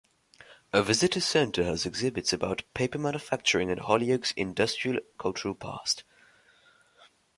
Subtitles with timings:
[0.73, 6.05] A visitors center has exhibits about paper manufacturing and Holyoke's industrial and cultural past.